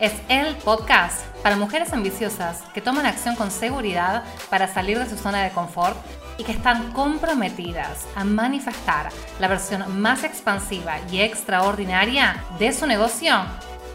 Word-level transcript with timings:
es 0.00 0.14
el 0.30 0.56
podcast 0.56 1.26
para 1.42 1.56
mujeres 1.56 1.92
ambiciosas 1.92 2.62
que 2.72 2.80
toman 2.80 3.04
acción 3.04 3.36
con 3.36 3.50
seguridad 3.50 4.24
para 4.48 4.66
salir 4.66 4.98
de 4.98 5.08
su 5.08 5.16
zona 5.16 5.42
de 5.42 5.50
confort 5.50 5.96
y 6.38 6.44
que 6.44 6.52
están 6.52 6.92
comprometidas 6.92 8.08
a 8.16 8.24
manifestar 8.24 9.10
la 9.38 9.48
versión 9.48 10.00
más 10.00 10.24
expansiva 10.24 10.98
y 11.10 11.20
extraordinaria 11.20 12.42
de 12.58 12.72
su 12.72 12.86
negocio 12.86 13.34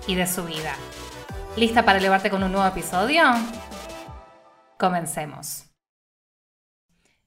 y 0.08 0.14
de 0.14 0.28
su 0.28 0.46
vida. 0.46 0.76
¿Lista 1.58 1.84
para 1.84 1.98
elevarte 1.98 2.30
con 2.30 2.44
un 2.44 2.52
nuevo 2.52 2.68
episodio? 2.68 3.24
Comencemos. 4.78 5.72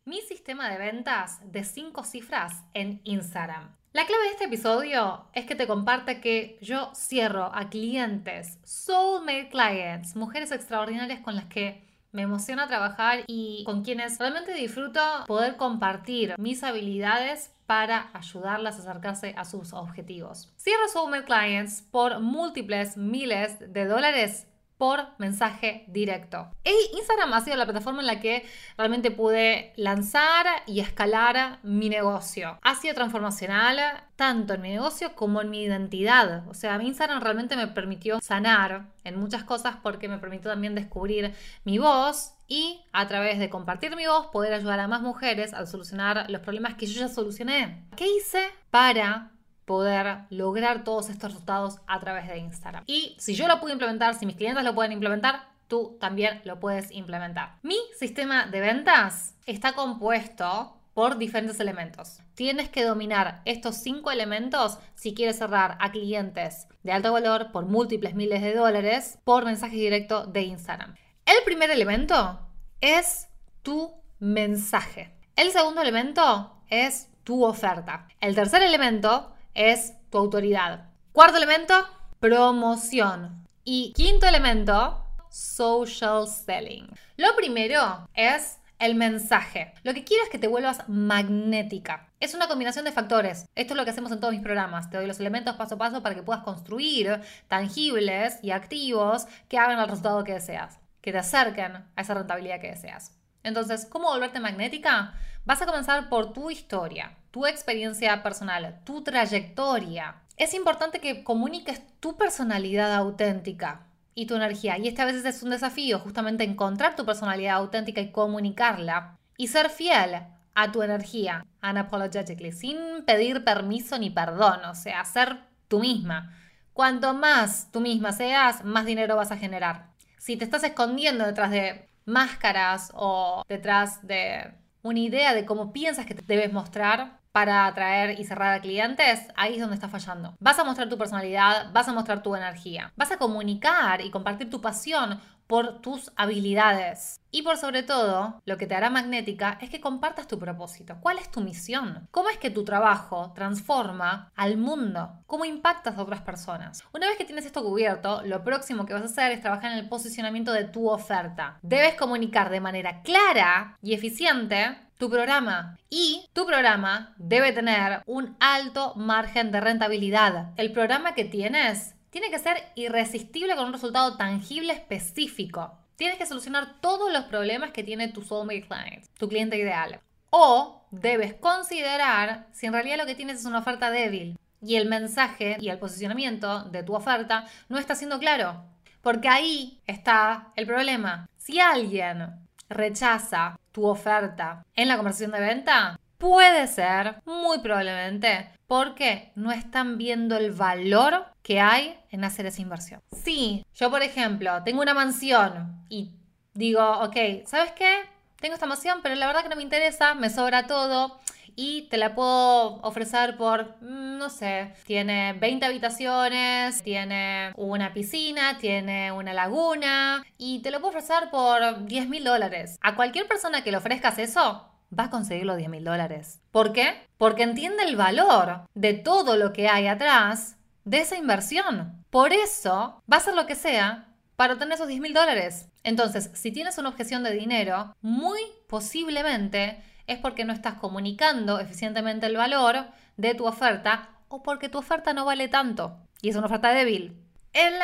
Mi 0.05 0.20
sistema 0.20 0.70
de 0.70 0.78
ventas 0.78 1.41
de 1.42 1.64
5 1.64 2.05
cifras 2.05 2.62
en 2.74 3.00
Instagram. 3.02 3.77
La 3.92 4.05
clave 4.05 4.24
de 4.24 4.30
este 4.33 4.45
episodio 4.45 5.24
es 5.33 5.47
que 5.47 5.55
te 5.55 5.66
comparte 5.66 6.20
que 6.20 6.59
yo 6.60 6.92
cierro 6.95 7.51
a 7.55 7.70
clientes, 7.70 8.59
soulmate 8.62 9.48
clients, 9.48 10.14
mujeres 10.14 10.52
extraordinarias 10.52 11.20
con 11.20 11.34
las 11.34 11.47
que 11.47 11.83
me 12.12 12.23
emociona 12.23 12.69
trabajar 12.69 13.24
y 13.27 13.64
con 13.64 13.83
quienes 13.83 14.19
realmente 14.19 14.52
disfruto 14.52 15.01
poder 15.27 15.56
compartir 15.56 16.34
mis 16.38 16.62
habilidades 16.64 17.50
para 17.64 18.11
ayudarlas 18.12 18.77
a 18.77 18.91
acercarse 18.91 19.34
a 19.39 19.47
sus 19.47 19.72
objetivos. 19.72 20.53
Cierro 20.59 20.86
soulmate 20.89 21.25
clients 21.25 21.83
por 21.91 22.20
múltiples 22.20 22.98
miles 22.98 23.72
de 23.72 23.86
dólares 23.86 24.47
por 24.79 25.09
mensaje 25.19 25.84
directo. 25.89 26.48
Y 26.65 26.97
Instagram 26.97 27.33
ha 27.33 27.41
sido 27.41 27.57
la 27.57 27.65
plataforma 27.65 28.01
en 28.01 28.07
la 28.07 28.21
que 28.21 28.47
realmente 28.77 29.11
pude 29.11 29.73
lanzar 29.77 30.47
y 30.67 30.81
escalar 30.81 31.59
mi 31.62 31.89
negocio. 31.89 32.59
Ha 32.62 32.75
sido 32.77 32.95
transformacional 32.95 33.79
tanto 34.17 34.55
en 34.55 34.62
mi 34.62 34.71
negocio 34.71 35.15
como 35.15 35.43
en 35.43 35.51
mi 35.51 35.62
identidad. 35.62 36.49
O 36.49 36.55
sea, 36.55 36.81
Instagram 36.81 37.21
realmente 37.21 37.56
me 37.56 37.67
permitió 37.67 38.21
sanar 38.21 38.87
en 39.05 39.19
muchas 39.19 39.45
cosas 39.45 39.77
porque 39.83 40.09
me 40.09 40.19
permitió 40.19 40.51
también 40.51 40.75
descubrir 40.75 41.34
mi 41.65 41.79
voz 41.79 42.34
y 42.47 42.81
a 42.93 43.06
través 43.06 43.39
de 43.39 43.51
compartir 43.51 43.95
mi 43.95 44.06
voz 44.06 44.29
poder 44.29 44.55
ayudar 44.55 44.81
a 44.81 44.89
más 44.89 45.03
mujeres 45.03 45.53
a 45.53 45.67
solucionar 45.67 46.31
los 46.31 46.41
problemas 46.41 46.75
que 46.75 46.87
yo 46.87 47.01
ya 47.01 47.09
solucioné. 47.09 47.84
¿Qué 47.97 48.06
hice 48.06 48.49
para 48.71 49.33
poder 49.69 50.20
lograr 50.30 50.83
todos 50.83 51.11
estos 51.11 51.33
resultados 51.33 51.78
a 51.86 52.00
través 52.00 52.27
de 52.27 52.38
Instagram. 52.38 52.84
Y 52.86 53.14
si 53.19 53.34
yo 53.34 53.47
lo 53.47 53.61
puedo 53.61 53.75
implementar, 53.75 54.14
si 54.14 54.25
mis 54.25 54.34
clientes 54.34 54.64
lo 54.64 54.75
pueden 54.75 54.92
implementar, 54.92 55.50
tú 55.69 55.98
también 56.00 56.41
lo 56.44 56.58
puedes 56.58 56.91
implementar. 56.91 57.58
Mi 57.62 57.77
sistema 57.97 58.47
de 58.47 58.60
ventas 58.60 59.34
está 59.44 59.75
compuesto 59.75 60.75
por 60.94 61.19
diferentes 61.19 61.60
elementos. 61.60 62.20
Tienes 62.34 62.70
que 62.70 62.83
dominar 62.83 63.42
estos 63.44 63.77
cinco 63.77 64.10
elementos 64.10 64.78
si 64.94 65.14
quieres 65.14 65.36
cerrar 65.36 65.77
a 65.80 65.92
clientes 65.92 66.66
de 66.82 66.92
alto 66.92 67.12
valor 67.12 67.53
por 67.53 67.66
múltiples 67.66 68.14
miles 68.14 68.41
de 68.41 68.55
dólares 68.55 69.19
por 69.22 69.44
mensaje 69.44 69.77
directo 69.77 70.25
de 70.25 70.42
Instagram. 70.44 70.94
El 71.27 71.36
primer 71.44 71.70
elemento 71.70 72.41
es 72.80 73.28
tu 73.62 73.92
mensaje. 74.19 75.14
El 75.36 75.50
segundo 75.50 75.82
elemento 75.82 76.56
es 76.69 77.10
tu 77.22 77.44
oferta. 77.44 78.08
El 78.22 78.34
tercer 78.34 78.62
elemento 78.62 79.34
es 79.54 79.94
tu 80.10 80.18
autoridad. 80.18 80.91
Cuarto 81.12 81.36
elemento, 81.36 81.75
promoción. 82.20 83.47
Y 83.64 83.92
quinto 83.94 84.26
elemento, 84.26 85.04
social 85.31 86.26
selling. 86.26 86.88
Lo 87.16 87.34
primero 87.36 88.08
es 88.14 88.58
el 88.78 88.94
mensaje. 88.94 89.75
Lo 89.82 89.92
que 89.92 90.04
quiero 90.04 90.25
es 90.25 90.31
que 90.31 90.38
te 90.38 90.47
vuelvas 90.47 90.88
magnética. 90.88 92.08
Es 92.20 92.34
una 92.34 92.48
combinación 92.48 92.84
de 92.84 92.92
factores. 92.92 93.47
Esto 93.54 93.75
es 93.75 93.76
lo 93.76 93.84
que 93.84 93.91
hacemos 93.91 94.12
en 94.12 94.20
todos 94.20 94.32
mis 94.32 94.42
programas. 94.42 94.91
Te 94.91 94.97
doy 94.97 95.06
los 95.06 95.20
elementos 95.20 95.56
paso 95.56 95.75
a 95.75 95.78
paso 95.78 96.03
para 96.03 96.14
que 96.14 96.22
puedas 96.22 96.44
construir 96.44 97.20
tangibles 97.48 98.38
y 98.42 98.50
activos 98.53 99.26
que 99.48 99.58
hagan 99.58 99.78
el 99.78 99.88
resultado 99.88 100.25
que 100.25 100.34
deseas, 100.34 100.78
que 101.00 101.12
te 101.12 101.19
acerquen 101.19 101.76
a 101.94 102.00
esa 102.00 102.14
rentabilidad 102.14 102.60
que 102.60 102.70
deseas. 102.70 103.12
Entonces, 103.42 103.87
¿cómo 103.87 104.08
volverte 104.08 104.41
magnética? 104.41 105.14
Vas 105.44 105.62
a 105.62 105.66
comenzar 105.66 106.08
por 106.08 106.32
tu 106.32 106.50
historia, 106.50 107.16
tu 107.38 107.47
experiencia 107.47 108.21
personal, 108.25 108.81
tu 108.84 109.00
trayectoria. 109.03 110.16
Es 110.37 110.54
importante 110.54 110.99
que 110.99 111.22
comuniques 111.22 111.81
tu 112.00 112.16
personalidad 112.16 112.93
auténtica 112.93 113.87
y 114.12 114.26
tu 114.26 114.34
energía. 114.34 114.76
Y 114.76 114.88
este 114.88 115.03
a 115.03 115.04
veces 115.04 115.25
es 115.25 115.44
un 115.44 115.50
desafío, 115.50 116.00
justamente 116.00 116.43
encontrar 116.43 116.97
tu 116.97 117.06
personalidad 117.06 117.54
auténtica 117.54 118.00
y 118.00 118.10
comunicarla. 118.10 119.16
Y 119.37 119.47
ser 119.47 119.71
fiel 119.71 120.16
a 120.53 120.72
tu 120.72 120.82
energía, 120.82 121.47
unapologetically, 121.62 122.50
sin 122.50 123.04
pedir 123.06 123.44
permiso 123.44 123.97
ni 123.99 124.10
perdón, 124.10 124.65
o 124.65 124.75
sea, 124.75 125.05
ser 125.05 125.38
tú 125.69 125.78
misma. 125.78 126.37
Cuanto 126.72 127.15
más 127.15 127.70
tú 127.70 127.81
misma 127.81 128.10
seas, 128.10 128.65
más 128.65 128.84
dinero 128.84 129.15
vas 129.15 129.31
a 129.31 129.37
generar. 129.37 129.91
Si 130.19 130.37
te 130.37 130.44
estás 130.44 130.65
escondiendo 130.65 131.25
detrás 131.25 131.53
de 131.53 131.88
máscaras 132.05 132.91
o 132.94 133.44
detrás 133.49 134.05
de 134.05 134.55
una 134.82 134.99
idea 134.99 135.34
de 135.34 135.44
cómo 135.44 135.72
piensas 135.72 136.05
que 136.05 136.15
te 136.15 136.22
debes 136.22 136.53
mostrar 136.53 137.18
para 137.33 137.66
atraer 137.66 138.19
y 138.19 138.25
cerrar 138.25 138.55
a 138.55 138.61
clientes, 138.61 139.28
ahí 139.37 139.55
es 139.55 139.61
donde 139.61 139.75
está 139.75 139.89
fallando. 139.89 140.34
Vas 140.41 140.59
a 140.59 140.65
mostrar 140.65 140.89
tu 140.89 140.99
personalidad, 140.99 141.72
vas 141.72 141.89
a 141.89 141.93
mostrar 141.93 142.22
tu 142.22 142.34
energía, 142.34 142.93
vas 142.97 143.11
a 143.11 143.19
comunicar 143.19 144.00
y 144.00 144.11
compartir 144.11 144.50
tu 144.50 144.61
pasión 144.61 145.21
por 145.48 145.81
tus 145.81 146.12
habilidades. 146.14 147.20
Y 147.31 147.42
por 147.42 147.56
sobre 147.56 147.82
todo, 147.82 148.41
lo 148.44 148.56
que 148.56 148.66
te 148.66 148.75
hará 148.75 148.91
magnética 148.91 149.59
es 149.60 149.69
que 149.70 149.81
compartas 149.81 150.28
tu 150.28 150.38
propósito. 150.38 150.97
¿Cuál 151.00 151.19
es 151.19 151.31
tu 151.31 151.41
misión? 151.41 152.06
¿Cómo 152.10 152.28
es 152.28 152.38
que 152.38 152.50
tu 152.50 152.64
trabajo 152.64 153.32
transforma 153.34 154.31
al 154.37 154.56
mundo? 154.56 155.10
¿Cómo 155.26 155.44
impactas 155.44 155.98
a 155.98 156.03
otras 156.03 156.22
personas? 156.22 156.84
Una 156.94 157.08
vez 157.08 157.19
que 157.19 157.25
tienes 157.25 157.47
esto 157.47 157.64
cubierto, 157.64 158.22
lo 158.25 158.44
próximo 158.44 158.87
que 158.87 158.94
vas 158.94 159.03
a 159.03 159.06
hacer 159.06 159.32
es 159.32 159.41
trabajar 159.41 159.72
en 159.72 159.78
el 159.78 159.88
posicionamiento 159.88 160.53
de 160.53 160.64
tu 160.64 160.88
oferta. 160.88 161.58
Debes 161.62 161.94
comunicar 161.97 162.50
de 162.50 162.60
manera 162.60 163.03
clara 163.03 163.76
y 163.82 163.94
eficiente 163.94 164.78
tu 164.98 165.08
programa. 165.08 165.78
Y 165.88 166.28
tu 166.32 166.44
programa 166.44 167.14
debe 167.16 167.53
tener 167.53 168.03
un 168.04 168.37
alto 168.41 168.94
margen 168.97 169.50
de 169.53 169.60
rentabilidad. 169.60 170.50
El 170.56 170.72
programa 170.72 171.14
que 171.14 171.25
tienes 171.25 171.94
tiene 172.19 172.33
que 172.33 172.43
ser 172.43 172.65
irresistible 172.75 173.55
con 173.55 173.67
un 173.67 173.73
resultado 173.73 174.17
tangible 174.17 174.73
específico. 174.73 175.79
Tienes 175.95 176.19
que 176.19 176.27
solucionar 176.27 176.81
todos 176.81 177.12
los 177.12 177.27
problemas 177.27 177.71
que 177.71 177.84
tiene 177.84 178.09
tu 178.09 178.23
soulmate 178.23 178.67
client, 178.67 179.06
tu 179.17 179.29
cliente 179.29 179.56
ideal. 179.56 180.01
O 180.31 180.84
debes 180.91 181.34
considerar 181.34 182.49
si 182.51 182.67
en 182.67 182.73
realidad 182.73 182.97
lo 182.99 183.06
que 183.06 183.15
tienes 183.15 183.39
es 183.39 183.45
una 183.45 183.61
oferta 183.61 183.93
débil 183.93 184.37
y 184.61 184.75
el 184.75 184.89
mensaje 184.89 185.59
y 185.61 185.69
el 185.69 185.79
posicionamiento 185.79 186.65
de 186.65 186.83
tu 186.83 186.97
oferta 186.97 187.45
no 187.69 187.79
está 187.79 187.95
siendo 187.95 188.19
claro. 188.19 188.65
Porque 189.00 189.29
ahí 189.29 189.81
está 189.87 190.49
el 190.56 190.67
problema. 190.67 191.29
Si 191.37 191.61
alguien 191.61 192.35
rechaza 192.69 193.61
tu 193.71 193.87
oferta 193.87 194.65
en 194.75 194.89
la 194.89 194.97
conversación 194.97 195.31
de 195.31 195.41
venta, 195.41 196.00
puede 196.19 196.67
ser, 196.67 197.23
muy 197.25 197.61
probablemente, 197.61 198.50
porque 198.69 199.33
no 199.34 199.51
están 199.51 199.99
viendo 199.99 200.37
el 200.37 200.53
valor 200.53 201.27
que 201.43 201.59
hay 201.59 201.99
en 202.11 202.23
hacer 202.23 202.47
esa 202.47 202.62
inversión. 202.62 203.01
Si 203.11 203.67
yo, 203.75 203.91
por 203.91 204.03
ejemplo, 204.03 204.62
tengo 204.62 204.83
una 204.83 204.95
mansión 204.95 205.84
y 205.89 206.12
digo, 206.53 206.87
ok, 207.01 207.17
¿sabes 207.47 207.73
qué? 207.73 208.03
Tengo 208.39 208.55
esta 208.55 208.67
mansión, 208.67 209.01
pero 209.03 209.17
la 209.17 209.27
verdad 209.27 209.43
que 209.43 209.49
no 209.49 209.56
me 209.56 209.62
interesa, 209.62 210.15
me 210.15 210.29
sobra 210.31 210.67
todo 210.67 211.19
y 211.56 211.88
te 211.88 211.97
la 211.97 212.15
puedo 212.15 212.76
ofrecer 212.82 213.37
por, 213.37 213.75
mm, 213.81 214.19
no 214.19 214.29
sé, 214.29 214.75
tiene 214.87 215.32
20 215.32 215.64
habitaciones, 215.64 216.82
tiene 216.82 217.53
una 217.56 217.93
piscina, 217.94 218.59
tiene 218.59 219.11
una 219.12 219.32
laguna 219.32 220.25
y 220.37 220.61
te 220.61 220.71
lo 220.71 220.79
puedo 220.81 220.91
ofrecer 220.91 221.31
por 221.31 221.87
10 221.87 222.09
mil 222.09 222.23
dólares. 222.23 222.79
A 222.82 222.94
cualquier 222.94 223.26
persona 223.26 223.64
que 223.64 223.73
le 223.73 223.79
ofrezcas 223.79 224.19
eso, 224.19 224.69
va 224.96 225.05
a 225.05 225.11
conseguir 225.11 225.46
los 225.46 225.56
10 225.56 225.70
mil 225.70 225.85
dólares. 225.85 226.40
¿Por 226.50 226.73
qué? 226.73 227.06
Porque 227.17 227.43
entiende 227.43 227.85
el 227.85 227.96
valor 227.96 228.62
de 228.75 228.94
todo 228.94 229.37
lo 229.37 229.52
que 229.52 229.69
hay 229.69 229.87
atrás 229.87 230.56
de 230.85 230.99
esa 231.00 231.17
inversión. 231.17 232.05
Por 232.11 232.32
eso 232.32 233.02
va 233.11 233.17
a 233.17 233.20
hacer 233.20 233.35
lo 233.35 233.46
que 233.46 233.55
sea 233.55 234.08
para 234.37 234.55
obtener 234.55 234.75
esos 234.75 234.88
10 234.88 235.00
mil 235.00 235.14
dólares. 235.14 235.69
Entonces, 235.82 236.31
si 236.35 236.52
tienes 236.52 236.79
una 236.79 236.88
objeción 236.88 237.23
de 237.23 237.32
dinero, 237.32 237.94
muy 238.00 238.40
posiblemente 238.69 239.82
es 240.06 240.19
porque 240.19 240.44
no 240.44 240.52
estás 240.52 240.75
comunicando 240.75 241.61
eficientemente 241.61 242.26
el 242.26 242.37
valor 242.37 242.87
de 243.17 243.35
tu 243.35 243.46
oferta 243.46 244.11
o 244.29 244.43
porque 244.43 244.69
tu 244.69 244.79
oferta 244.79 245.12
no 245.12 245.25
vale 245.25 245.49
tanto 245.49 245.99
y 246.23 246.31
es 246.31 246.37
una 246.37 246.46
oferta 246.46 246.73
débil. 246.73 247.17
El 247.52 247.75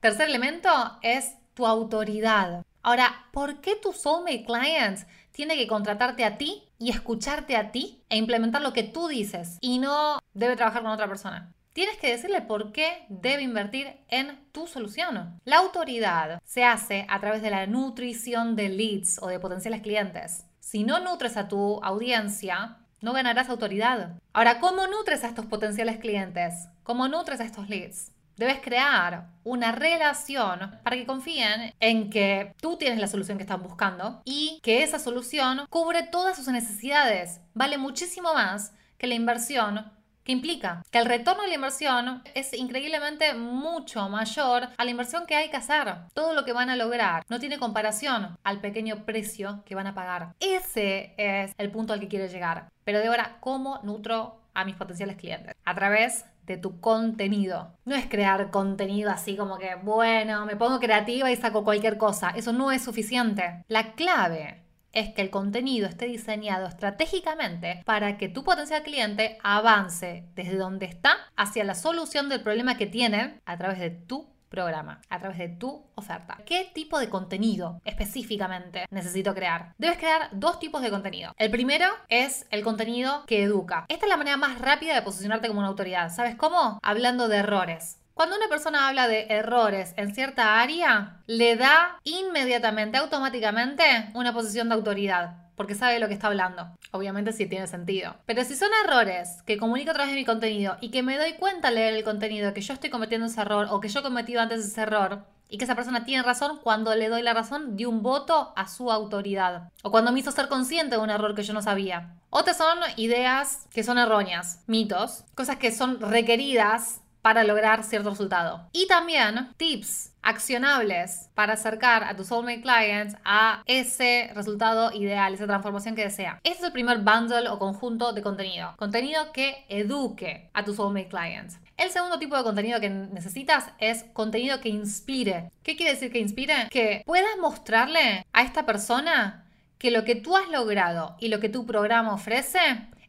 tercer 0.00 0.28
elemento 0.28 0.70
es 1.02 1.34
tu 1.54 1.66
autoridad. 1.66 2.64
Ahora, 2.82 3.26
¿por 3.32 3.60
qué 3.60 3.76
tu 3.76 3.92
soulmate 3.92 4.44
clients 4.44 5.06
tiene 5.34 5.56
que 5.56 5.66
contratarte 5.66 6.24
a 6.24 6.38
ti 6.38 6.62
y 6.78 6.90
escucharte 6.90 7.56
a 7.56 7.72
ti 7.72 8.04
e 8.08 8.16
implementar 8.16 8.62
lo 8.62 8.72
que 8.72 8.84
tú 8.84 9.08
dices 9.08 9.58
y 9.60 9.80
no 9.80 10.20
debe 10.32 10.54
trabajar 10.54 10.82
con 10.82 10.92
otra 10.92 11.08
persona? 11.08 11.52
Tienes 11.72 11.96
que 11.96 12.12
decirle 12.12 12.40
por 12.40 12.70
qué 12.70 13.04
debe 13.08 13.42
invertir 13.42 13.96
en 14.08 14.38
tu 14.52 14.68
solución. 14.68 15.40
La 15.44 15.56
autoridad 15.58 16.40
se 16.44 16.62
hace 16.62 17.04
a 17.08 17.18
través 17.18 17.42
de 17.42 17.50
la 17.50 17.66
nutrición 17.66 18.54
de 18.54 18.68
leads 18.68 19.20
o 19.20 19.26
de 19.26 19.40
potenciales 19.40 19.82
clientes. 19.82 20.44
Si 20.60 20.84
no 20.84 21.00
nutres 21.00 21.36
a 21.36 21.48
tu 21.48 21.82
audiencia, 21.82 22.78
no 23.00 23.12
ganarás 23.12 23.48
autoridad. 23.48 24.20
Ahora, 24.32 24.60
¿cómo 24.60 24.86
nutres 24.86 25.24
a 25.24 25.28
estos 25.28 25.46
potenciales 25.46 25.98
clientes? 25.98 26.68
¿Cómo 26.84 27.08
nutres 27.08 27.40
a 27.40 27.44
estos 27.44 27.68
leads? 27.68 28.12
Debes 28.36 28.60
crear 28.60 29.28
una 29.44 29.72
relación 29.72 30.78
para 30.82 30.96
que 30.96 31.06
confíen 31.06 31.72
en 31.78 32.10
que 32.10 32.52
tú 32.60 32.76
tienes 32.76 32.98
la 32.98 33.06
solución 33.06 33.38
que 33.38 33.44
están 33.44 33.62
buscando 33.62 34.22
y 34.24 34.60
que 34.62 34.82
esa 34.82 34.98
solución 34.98 35.66
cubre 35.70 36.02
todas 36.02 36.36
sus 36.36 36.48
necesidades. 36.48 37.40
Vale 37.54 37.78
muchísimo 37.78 38.34
más 38.34 38.72
que 38.98 39.06
la 39.06 39.14
inversión 39.14 39.92
que 40.24 40.32
implica 40.32 40.82
que 40.90 40.98
el 40.98 41.04
retorno 41.04 41.42
de 41.42 41.48
la 41.48 41.54
inversión 41.54 42.22
es 42.34 42.52
increíblemente 42.54 43.34
mucho 43.34 44.08
mayor 44.08 44.68
a 44.76 44.84
la 44.84 44.90
inversión 44.90 45.26
que 45.26 45.36
hay 45.36 45.50
que 45.50 45.58
hacer. 45.58 45.94
Todo 46.14 46.32
lo 46.32 46.44
que 46.44 46.52
van 46.52 46.70
a 46.70 46.76
lograr 46.76 47.24
no 47.28 47.38
tiene 47.38 47.58
comparación 47.58 48.36
al 48.42 48.60
pequeño 48.60 49.04
precio 49.04 49.62
que 49.66 49.74
van 49.74 49.86
a 49.86 49.94
pagar. 49.94 50.34
Ese 50.40 51.14
es 51.18 51.52
el 51.58 51.70
punto 51.70 51.92
al 51.92 52.00
que 52.00 52.08
quiero 52.08 52.26
llegar. 52.26 52.68
Pero 52.84 52.98
de 52.98 53.06
ahora, 53.08 53.36
¿cómo 53.40 53.80
nutro 53.82 54.40
a 54.54 54.64
mis 54.64 54.76
potenciales 54.76 55.16
clientes? 55.16 55.54
A 55.64 55.74
través 55.74 56.24
de 56.46 56.56
tu 56.56 56.80
contenido. 56.80 57.76
No 57.84 57.94
es 57.94 58.06
crear 58.06 58.50
contenido 58.50 59.10
así 59.10 59.36
como 59.36 59.58
que, 59.58 59.74
bueno, 59.76 60.46
me 60.46 60.56
pongo 60.56 60.80
creativa 60.80 61.30
y 61.30 61.36
saco 61.36 61.64
cualquier 61.64 61.98
cosa. 61.98 62.30
Eso 62.30 62.52
no 62.52 62.72
es 62.72 62.82
suficiente. 62.82 63.64
La 63.68 63.92
clave 63.94 64.64
es 64.94 65.12
que 65.12 65.22
el 65.22 65.30
contenido 65.30 65.86
esté 65.86 66.06
diseñado 66.06 66.66
estratégicamente 66.66 67.82
para 67.84 68.16
que 68.16 68.28
tu 68.28 68.44
potencial 68.44 68.82
cliente 68.82 69.38
avance 69.42 70.24
desde 70.34 70.56
donde 70.56 70.86
está 70.86 71.16
hacia 71.36 71.64
la 71.64 71.74
solución 71.74 72.28
del 72.28 72.42
problema 72.42 72.76
que 72.76 72.86
tiene 72.86 73.40
a 73.44 73.58
través 73.58 73.80
de 73.80 73.90
tu 73.90 74.33
programa, 74.54 75.00
a 75.08 75.18
través 75.18 75.38
de 75.38 75.48
tu 75.48 75.84
oferta. 75.96 76.38
¿Qué 76.46 76.70
tipo 76.72 77.00
de 77.00 77.08
contenido 77.08 77.80
específicamente 77.84 78.86
necesito 78.90 79.34
crear? 79.34 79.74
Debes 79.78 79.98
crear 79.98 80.28
dos 80.32 80.60
tipos 80.60 80.80
de 80.80 80.90
contenido. 80.90 81.34
El 81.38 81.50
primero 81.50 81.86
es 82.08 82.46
el 82.50 82.62
contenido 82.62 83.24
que 83.26 83.42
educa. 83.42 83.84
Esta 83.88 84.06
es 84.06 84.10
la 84.10 84.16
manera 84.16 84.36
más 84.36 84.60
rápida 84.60 84.94
de 84.94 85.02
posicionarte 85.02 85.48
como 85.48 85.60
una 85.60 85.68
autoridad. 85.68 86.10
¿Sabes 86.10 86.36
cómo? 86.36 86.78
Hablando 86.82 87.26
de 87.28 87.38
errores. 87.38 87.98
Cuando 88.14 88.36
una 88.36 88.48
persona 88.48 88.86
habla 88.86 89.08
de 89.08 89.26
errores 89.28 89.92
en 89.96 90.14
cierta 90.14 90.60
área, 90.60 91.22
le 91.26 91.56
da 91.56 91.98
inmediatamente, 92.04 92.96
automáticamente, 92.96 93.82
una 94.14 94.32
posición 94.32 94.68
de 94.68 94.76
autoridad 94.76 95.43
porque 95.56 95.74
sabe 95.74 95.98
lo 95.98 96.08
que 96.08 96.14
está 96.14 96.28
hablando. 96.28 96.68
Obviamente 96.90 97.32
sí 97.32 97.46
tiene 97.46 97.66
sentido. 97.66 98.16
Pero 98.26 98.44
si 98.44 98.54
son 98.54 98.70
errores 98.84 99.42
que 99.46 99.58
comunico 99.58 99.90
a 99.90 99.94
través 99.94 100.12
de 100.12 100.18
mi 100.18 100.24
contenido 100.24 100.76
y 100.80 100.90
que 100.90 101.02
me 101.02 101.18
doy 101.18 101.34
cuenta 101.34 101.68
al 101.68 101.76
leer 101.76 101.94
el 101.94 102.04
contenido 102.04 102.54
que 102.54 102.60
yo 102.60 102.74
estoy 102.74 102.90
cometiendo 102.90 103.26
ese 103.26 103.40
error 103.40 103.68
o 103.70 103.80
que 103.80 103.88
yo 103.88 104.00
he 104.00 104.02
cometido 104.02 104.40
antes 104.40 104.64
ese 104.64 104.82
error 104.82 105.24
y 105.48 105.58
que 105.58 105.64
esa 105.64 105.74
persona 105.74 106.04
tiene 106.04 106.22
razón 106.22 106.58
cuando 106.62 106.94
le 106.94 107.08
doy 107.08 107.22
la 107.22 107.34
razón 107.34 107.76
de 107.76 107.86
un 107.86 108.02
voto 108.02 108.52
a 108.56 108.66
su 108.66 108.90
autoridad 108.90 109.70
o 109.82 109.90
cuando 109.90 110.10
me 110.10 110.20
hizo 110.20 110.32
ser 110.32 110.48
consciente 110.48 110.96
de 110.96 111.02
un 111.02 111.10
error 111.10 111.34
que 111.34 111.42
yo 111.42 111.52
no 111.52 111.62
sabía. 111.62 112.14
Otras 112.30 112.56
son 112.56 112.78
ideas 112.96 113.66
que 113.72 113.84
son 113.84 113.98
erróneas, 113.98 114.64
mitos, 114.66 115.24
cosas 115.34 115.56
que 115.56 115.70
son 115.70 116.00
requeridas 116.00 117.00
para 117.24 117.42
lograr 117.42 117.84
cierto 117.84 118.10
resultado. 118.10 118.68
Y 118.72 118.86
también 118.86 119.48
tips 119.56 120.12
accionables 120.20 121.30
para 121.34 121.54
acercar 121.54 122.04
a 122.04 122.14
tus 122.14 122.26
soulmate 122.26 122.60
clients 122.60 123.16
a 123.24 123.62
ese 123.64 124.30
resultado 124.34 124.92
ideal, 124.92 125.32
esa 125.32 125.46
transformación 125.46 125.94
que 125.94 126.04
desea. 126.04 126.38
Este 126.44 126.58
es 126.58 126.64
el 126.64 126.72
primer 126.72 126.98
bundle 126.98 127.48
o 127.48 127.58
conjunto 127.58 128.12
de 128.12 128.20
contenido. 128.20 128.74
Contenido 128.76 129.32
que 129.32 129.64
eduque 129.70 130.50
a 130.52 130.64
tus 130.66 130.76
soulmate 130.76 131.08
clients. 131.08 131.58
El 131.78 131.88
segundo 131.88 132.18
tipo 132.18 132.36
de 132.36 132.42
contenido 132.42 132.78
que 132.78 132.90
necesitas 132.90 133.70
es 133.78 134.04
contenido 134.12 134.60
que 134.60 134.68
inspire. 134.68 135.50
¿Qué 135.62 135.76
quiere 135.76 135.94
decir 135.94 136.12
que 136.12 136.18
inspire? 136.18 136.68
Que 136.68 137.02
puedas 137.06 137.38
mostrarle 137.40 138.26
a 138.34 138.42
esta 138.42 138.66
persona 138.66 139.46
que 139.78 139.90
lo 139.90 140.04
que 140.04 140.14
tú 140.14 140.36
has 140.36 140.50
logrado 140.50 141.16
y 141.20 141.28
lo 141.28 141.40
que 141.40 141.48
tu 141.48 141.64
programa 141.64 142.12
ofrece 142.12 142.58